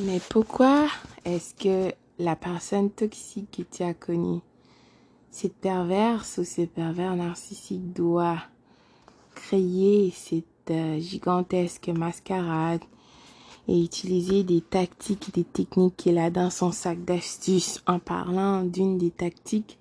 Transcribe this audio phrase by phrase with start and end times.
[0.00, 0.86] Mais pourquoi
[1.24, 4.40] est-ce que la personne toxique que tu as connue,
[5.30, 8.38] cette perverse ou ce pervers narcissique doit
[9.34, 12.82] créer cette euh, gigantesque mascarade
[13.66, 17.82] et utiliser des tactiques, des techniques qu'il a dans son sac d'astuces?
[17.86, 19.78] En parlant d'une des tactiques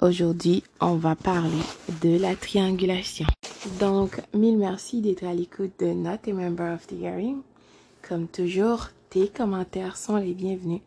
[0.00, 1.58] Aujourd'hui, on va parler
[2.02, 3.26] de la triangulation.
[3.80, 7.38] Donc, mille merci d'être à l'écoute de Not a Member of the Hearing.
[8.08, 10.80] Comme toujours, tes commentaires sont les bienvenus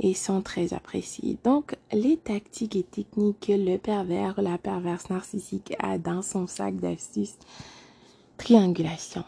[0.00, 1.38] et sont très appréciés.
[1.44, 6.46] Donc, les tactiques et techniques que le pervers ou la perverse narcissique a dans son
[6.46, 7.38] sac d'astuces,
[8.36, 9.24] triangulation.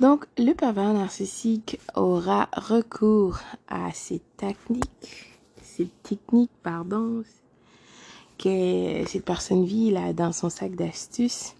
[0.00, 7.22] Donc, le pervers narcissique aura recours à ces techniques, ces techniques, pardon,
[8.38, 11.54] que cette personne vit là dans son sac d'astuces.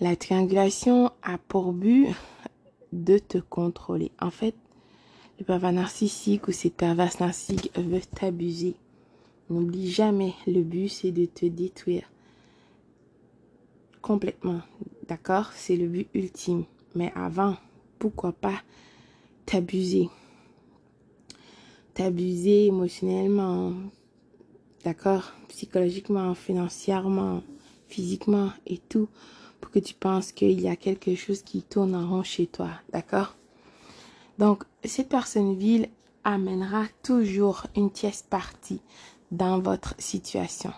[0.00, 2.08] La triangulation a pour but
[2.92, 4.12] de te contrôler.
[4.20, 4.54] En fait,
[5.38, 8.76] le pervers narcissique ou cette perverse narcissique veut t'abuser.
[9.50, 12.08] N'oublie jamais, le but c'est de te détruire
[14.02, 14.60] complètement.
[15.08, 15.50] D'accord?
[15.54, 16.64] C'est le but ultime.
[16.94, 17.56] Mais avant,
[17.98, 18.60] pourquoi pas
[19.46, 20.10] t'abuser?
[21.94, 23.74] T'abuser émotionnellement,
[24.84, 25.32] d'accord?
[25.48, 27.42] Psychologiquement, financièrement,
[27.86, 29.08] physiquement et tout,
[29.62, 32.70] pour que tu penses qu'il y a quelque chose qui tourne en rond chez toi,
[32.92, 33.36] d'accord?
[34.38, 35.88] Donc, cette personne vile
[36.24, 38.80] amènera toujours une pièce partie
[39.30, 40.72] dans votre situation.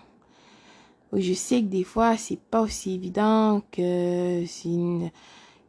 [1.13, 4.45] Je sais que des fois, c'est pas aussi évident que,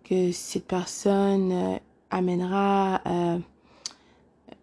[0.04, 1.78] que cette personne euh,
[2.10, 3.40] amènera euh,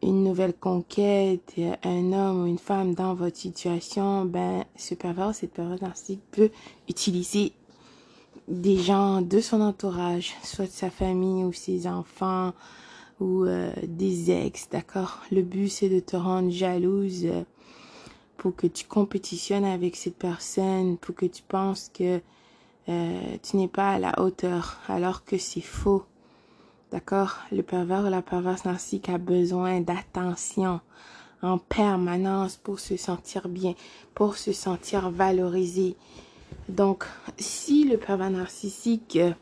[0.02, 5.52] une nouvelle conquête, un homme ou une femme dans votre situation, ben, ce pervers, cette
[5.52, 6.50] perverse narcissique peut
[6.88, 7.52] utiliser
[8.48, 12.52] des gens de son entourage, soit de sa famille ou ses enfants
[13.20, 15.20] ou euh, des ex, d'accord?
[15.30, 17.44] Le but, c'est de te rendre jalouse euh,
[18.36, 22.20] pour que tu compétitionnes avec cette personne, pour que tu penses que
[22.88, 26.04] euh, tu n'es pas à la hauteur, alors que c'est faux.
[26.90, 27.38] D'accord?
[27.52, 30.80] Le pervers ou la perverse narcissique a besoin d'attention
[31.42, 33.74] en permanence pour se sentir bien,
[34.14, 35.96] pour se sentir valorisé.
[36.68, 37.04] Donc,
[37.38, 39.32] si le pervers narcissique euh,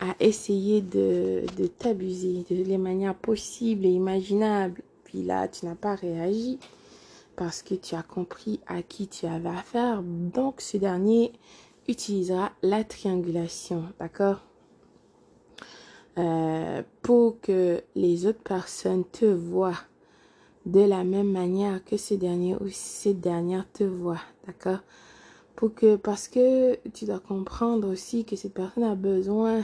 [0.00, 1.44] a essayé de,
[1.78, 6.58] t'abuser de les manières possibles et imaginables, puis là, tu n'as pas réagi
[7.36, 11.32] parce que tu as compris à qui tu avais affaire, donc ce dernier
[11.88, 14.40] utilisera la triangulation, d'accord?
[16.18, 19.80] Euh, pour que les autres personnes te voient
[20.66, 24.80] de la même manière que ces derniers ou ces dernières te voient, d'accord?
[25.60, 29.62] Pour que, parce que tu dois comprendre aussi que cette personne a besoin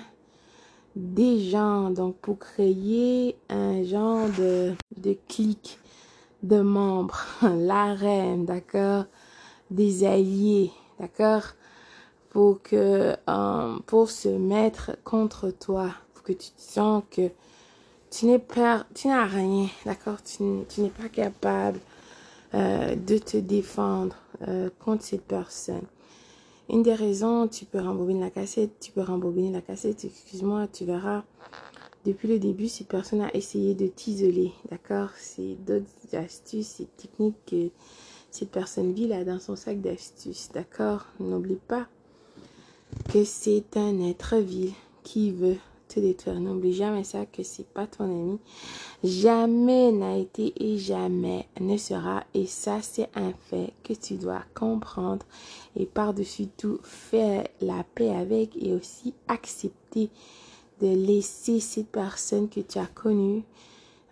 [0.94, 5.78] des gens, donc pour créer un genre de, de clic
[6.42, 9.06] de membres, la reine, d'accord?
[9.70, 10.70] Des alliés,
[11.00, 11.54] d'accord?
[12.28, 15.92] Pour que, euh, pour se mettre contre toi,
[16.24, 17.30] que tu sens que
[18.10, 20.18] tu n'es pas, tu n'as rien, d'accord?
[20.22, 21.80] Tu, n'es pas capable
[22.54, 25.82] euh, de te défendre euh, contre cette personne.
[26.68, 30.84] Une des raisons, tu peux rembobiner la cassette, tu peux rembobiner la cassette, excuse-moi, tu
[30.84, 31.24] verras.
[32.04, 35.10] Depuis le début, cette personne a essayé de t'isoler, d'accord?
[35.16, 37.70] C'est d'autres astuces, c'est techniques que
[38.30, 41.06] cette personne vit là dans son sac d'astuces, d'accord?
[41.20, 41.86] N'oublie pas
[43.12, 45.58] que c'est un être vil qui veut
[45.88, 46.40] te détruire.
[46.40, 48.38] N'oublie jamais ça que c'est pas ton ami.
[49.04, 52.24] Jamais n'a été et jamais ne sera.
[52.34, 55.24] Et ça, c'est un fait que tu dois comprendre.
[55.76, 60.10] Et par-dessus tout, faire la paix avec et aussi accepter
[60.80, 63.44] de laisser cette personne que tu as connue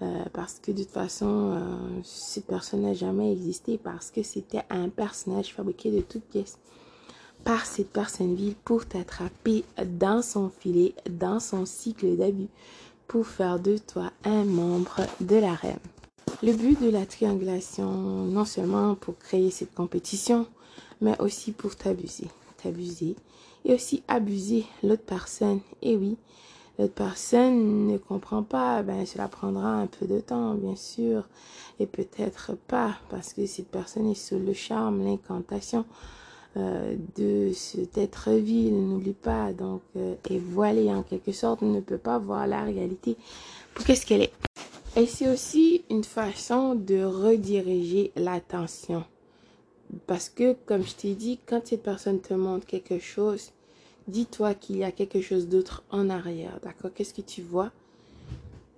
[0.02, 4.62] euh, parce que de toute façon, euh, cette personne n'a jamais existé parce que c'était
[4.70, 6.58] un personnage fabriqué de toutes pièces
[7.44, 12.48] par cette personne vile pour t'attraper dans son filet, dans son cycle d'abus,
[13.06, 15.78] pour faire de toi un membre de la reine.
[16.42, 20.46] Le but de la triangulation, non seulement pour créer cette compétition,
[21.00, 22.28] mais aussi pour t'abuser.
[22.62, 23.14] T'abuser
[23.64, 25.60] et aussi abuser l'autre personne.
[25.82, 26.16] Et oui,
[26.78, 31.28] l'autre personne ne comprend pas, ben cela prendra un peu de temps, bien sûr,
[31.78, 35.84] et peut-être pas, parce que cette personne est sous le charme, l'incantation
[36.56, 41.80] euh, de cet être vil, n'oublie pas, donc, euh, et voilé en quelque sorte, ne
[41.80, 43.16] peut pas voir la réalité
[43.74, 44.32] pour qu'est-ce qu'elle est?
[44.96, 49.04] Et c'est aussi une façon de rediriger l'attention.
[50.06, 53.50] Parce que, comme je t'ai dit, quand cette personne te montre quelque chose,
[54.06, 56.92] dis-toi qu'il y a quelque chose d'autre en arrière, d'accord?
[56.94, 57.72] Qu'est-ce que tu vois?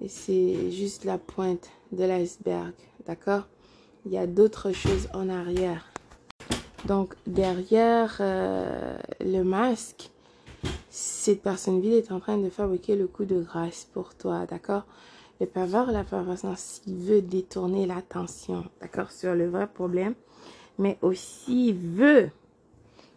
[0.00, 2.72] Et c'est juste la pointe de l'iceberg,
[3.06, 3.46] d'accord?
[4.06, 5.90] Il y a d'autres choses en arrière.
[6.84, 10.10] Donc, derrière euh, le masque,
[10.90, 14.84] cette personne vide est en train de fabriquer le coup de grâce pour toi, d'accord?
[15.40, 16.54] Le pervers, la perversion,
[16.86, 20.14] il veut détourner l'attention, d'accord, sur le vrai problème,
[20.78, 22.30] mais aussi veut,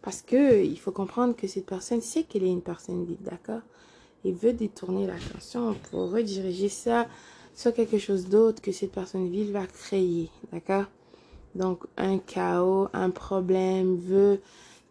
[0.02, 3.62] parce que il faut comprendre que cette personne sait qu'elle est une personne vide, d'accord?
[4.26, 7.08] Il veut détourner l'attention pour rediriger ça
[7.56, 10.86] sur quelque chose d'autre que cette personne vide va créer, d'accord?
[11.60, 14.40] Donc, un chaos, un problème, veut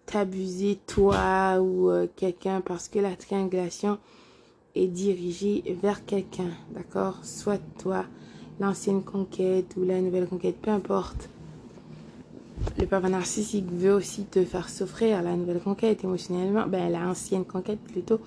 [0.05, 3.97] t'abuser toi ou euh, quelqu'un parce que la triangulation
[4.75, 7.21] est dirigée vers quelqu'un, d'accord?
[7.23, 8.05] Soit toi,
[8.61, 11.31] l'ancienne conquête ou la nouvelle conquête, peu importe.
[12.79, 17.81] Le papa narcissique veut aussi te faire souffrir la nouvelle conquête émotionnellement, ben l'ancienne conquête
[17.81, 18.21] plutôt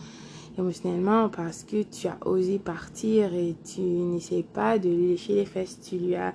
[0.57, 5.45] émotionnellement parce que tu as osé partir et tu n'essayes pas de lui lécher les
[5.45, 6.33] fesses, tu lui as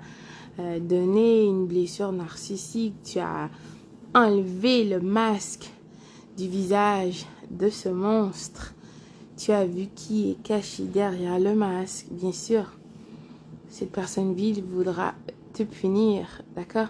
[0.59, 3.51] euh, donné une blessure narcissique, tu as
[4.15, 5.71] enlever le masque
[6.37, 8.75] du visage de ce monstre.
[9.37, 12.73] Tu as vu qui est caché derrière le masque, bien sûr.
[13.69, 15.15] Cette personne vide voudra
[15.53, 16.89] te punir, d'accord?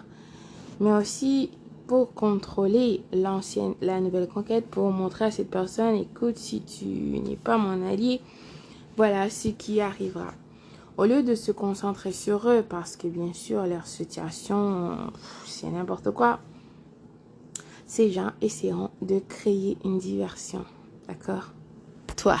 [0.79, 1.49] Mais aussi
[1.87, 7.35] pour contrôler l'ancienne, la nouvelle conquête, pour montrer à cette personne, écoute, si tu n'es
[7.35, 8.21] pas mon allié,
[8.95, 10.33] voilà ce qui arrivera.
[10.97, 14.97] Au lieu de se concentrer sur eux, parce que bien sûr, leur situation,
[15.45, 16.39] c'est n'importe quoi,
[17.85, 20.65] ces gens essaieront de créer une diversion.
[21.07, 21.51] D'accord?
[22.15, 22.37] Toi.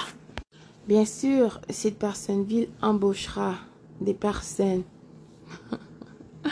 [0.87, 3.55] Bien sûr, cette personne ville embauchera
[4.01, 4.83] des personnes.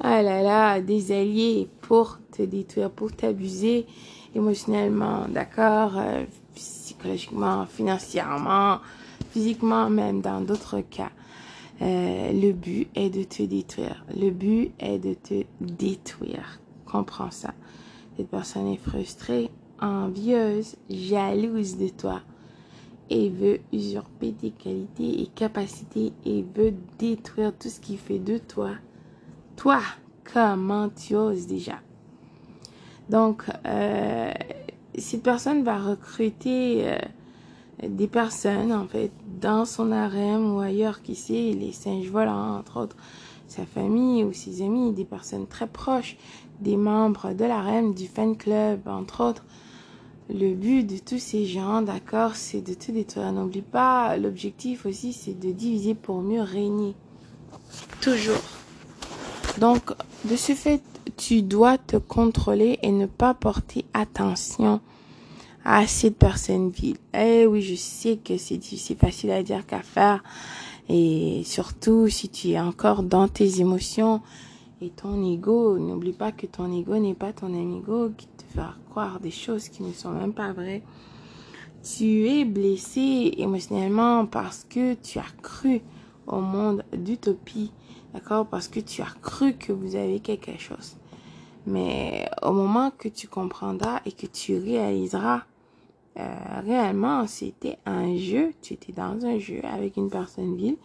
[0.00, 3.86] ah là là, des alliés pour te détruire, pour t'abuser
[4.34, 5.92] émotionnellement, d'accord?
[5.96, 6.24] Euh,
[6.56, 8.80] Psychologiquement, financièrement,
[9.30, 11.10] physiquement, même dans d'autres cas.
[11.82, 14.04] Euh, le but est de te détruire.
[14.14, 16.60] Le but est de te détruire.
[16.84, 17.54] Comprends ça.
[18.16, 19.50] Cette personne est frustrée,
[19.80, 22.20] envieuse, jalouse de toi
[23.08, 28.38] et veut usurper tes qualités et capacités et veut détruire tout ce qui fait de
[28.38, 28.72] toi.
[29.56, 29.80] Toi,
[30.32, 31.80] comment tu oses déjà?
[33.08, 34.32] Donc, euh,
[34.96, 36.98] cette personne va recruter euh,
[37.88, 39.10] des personnes, en fait,
[39.40, 42.96] dans son harem ou ailleurs, qui sait, les singes volants, entre autres,
[43.48, 46.16] sa famille ou ses amis, des personnes très proches,
[46.60, 49.44] des membres de reine, du fan club, entre autres.
[50.28, 53.32] Le but de tous ces gens, d'accord, c'est de tout détruire.
[53.32, 56.94] N'oublie pas, l'objectif aussi, c'est de diviser pour mieux régner.
[58.00, 58.40] Toujours.
[59.58, 59.92] Donc,
[60.24, 60.82] de ce fait,
[61.16, 64.80] tu dois te contrôler et ne pas porter attention
[65.64, 66.96] à cette personne vile.
[67.14, 70.22] Eh oui, je sais que c'est facile à dire qu'à faire.
[70.88, 74.20] Et surtout, si tu es encore dans tes émotions,
[74.82, 78.74] et ton ego, n'oublie pas que ton ego n'est pas ton amigo qui te fera
[78.88, 80.82] croire des choses qui ne sont même pas vraies.
[81.82, 85.82] Tu es blessé émotionnellement parce que tu as cru
[86.26, 87.72] au monde d'utopie,
[88.14, 88.46] d'accord?
[88.46, 90.96] Parce que tu as cru que vous avez quelque chose.
[91.66, 95.42] Mais au moment que tu comprendras et que tu réaliseras
[96.18, 100.76] euh, réellement, c'était un jeu, tu étais dans un jeu avec une personne ville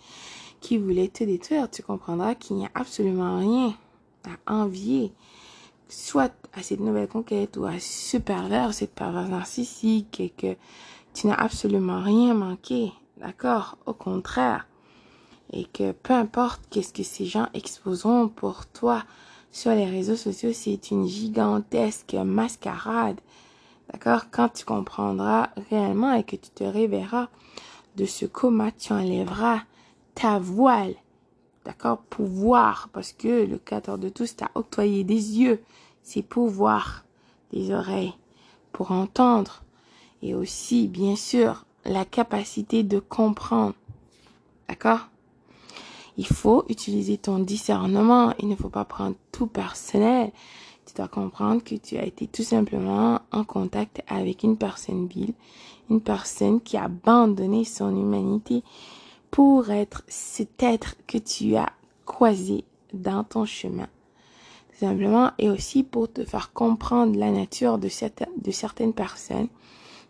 [0.62, 3.74] qui voulait te détruire, tu comprendras qu'il n'y a absolument rien
[4.26, 5.12] à envier,
[5.88, 10.56] soit à cette nouvelle conquête ou à ce pervers, cette perverse narcissique et que
[11.14, 13.78] tu n'as absolument rien manqué, d'accord?
[13.86, 14.68] Au contraire.
[15.54, 19.04] Et que peu importe qu'est-ce que ces gens exposeront pour toi
[19.56, 23.22] sur les réseaux sociaux, c'est une gigantesque mascarade.
[23.90, 24.26] D'accord?
[24.30, 27.30] Quand tu comprendras réellement et que tu te réveilleras
[27.96, 29.62] de ce coma, tu enlèveras
[30.14, 30.94] ta voile
[31.64, 32.00] D'accord?
[32.10, 35.64] Pouvoir, parce que le Créateur de tous t'a octroyé des yeux,
[36.04, 37.06] c'est pouvoir,
[37.54, 38.14] des oreilles
[38.74, 39.64] pour entendre,
[40.22, 43.76] et aussi, bien sûr, la capacité de comprendre.
[44.68, 45.08] D'accord?
[46.18, 50.32] Il faut utiliser ton discernement, il ne faut pas prendre tout personnel.
[50.86, 55.34] Tu dois comprendre que tu as été tout simplement en contact avec une personne vile,
[55.90, 58.64] une personne qui a abandonné son humanité
[59.32, 61.72] pour être cet être que tu as
[62.06, 63.88] croisé dans ton chemin.
[64.72, 69.48] Tout simplement, et aussi pour te faire comprendre la nature de, de certaines personnes,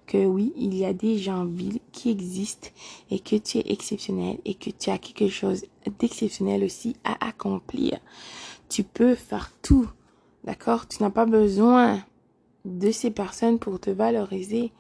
[0.06, 2.70] que oui, il y a des gens vils qui existent
[3.12, 5.66] et que tu es exceptionnel et que tu as quelque chose
[6.00, 8.00] d'exceptionnel aussi à accomplir.
[8.70, 9.88] Tu peux faire tout,
[10.44, 10.88] d'accord?
[10.88, 12.04] Tu n'as pas besoin
[12.66, 14.72] de ces personnes pour te valoriser.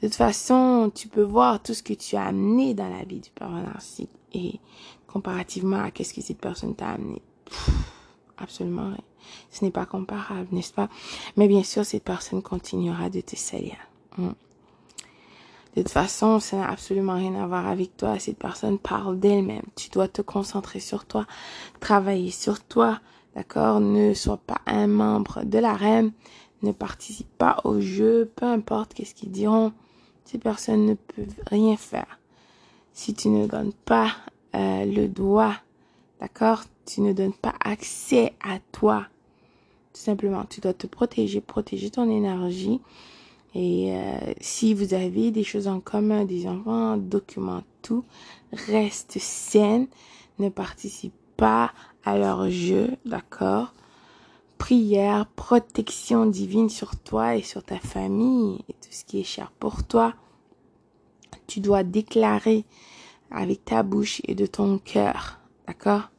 [0.00, 3.20] De toute façon, tu peux voir tout ce que tu as amené dans la vie
[3.20, 4.10] du père narcissique.
[4.32, 4.60] et
[5.06, 7.22] comparativement à qu'est-ce que cette personne t'a amené.
[8.38, 8.92] absolument.
[9.50, 10.88] Ce n'est pas comparable, n'est-ce pas?
[11.36, 13.76] Mais bien sûr, cette personne continuera de te salir.
[14.16, 14.32] Hmm.
[15.78, 18.18] De toute façon, ça n'a absolument rien à voir avec toi.
[18.18, 19.62] Cette personne parle d'elle-même.
[19.76, 21.24] Tu dois te concentrer sur toi,
[21.78, 22.98] travailler sur toi,
[23.36, 23.78] d'accord?
[23.78, 26.10] Ne sois pas un membre de la reine,
[26.62, 29.72] ne participe pas au jeu, peu importe qu'est-ce qu'ils diront.
[30.24, 32.18] Ces personnes ne peuvent rien faire.
[32.92, 34.10] Si tu ne donnes pas
[34.56, 35.54] euh, le doigt,
[36.20, 36.64] d'accord?
[36.86, 39.06] Tu ne donnes pas accès à toi.
[39.92, 42.80] Tout simplement, tu dois te protéger, protéger ton énergie
[43.54, 48.04] et euh, si vous avez des choses en commun, des enfants, documente tout,
[48.52, 49.86] reste saine,
[50.38, 51.72] ne participe pas
[52.04, 53.72] à leur jeu, d'accord?
[54.58, 59.52] Prière, protection divine sur toi et sur ta famille et tout ce qui est cher
[59.58, 60.14] pour toi.
[61.46, 62.64] Tu dois déclarer
[63.30, 66.10] avec ta bouche et de ton cœur, d'accord?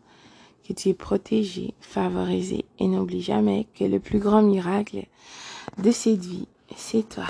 [0.67, 5.05] Que tu es protégé, favorisé et n'oublie jamais que le plus grand miracle
[5.77, 7.25] de cette vie c'est toi.